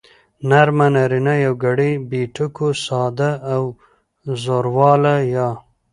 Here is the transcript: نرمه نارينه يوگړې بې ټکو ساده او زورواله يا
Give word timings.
نرمه 0.49 0.87
نارينه 0.95 1.33
يوگړې 1.45 1.91
بې 2.09 2.21
ټکو 2.35 2.67
ساده 2.85 3.31
او 3.53 3.63
زورواله 4.43 5.15
يا 5.35 5.49